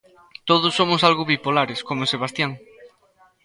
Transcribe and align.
Todos 0.49 0.71
somos 0.79 1.01
algo 1.07 1.27
bipolares, 1.31 1.79
como 1.87 2.09
Sebastian. 2.13 2.51